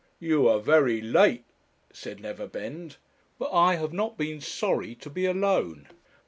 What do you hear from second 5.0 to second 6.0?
be alone.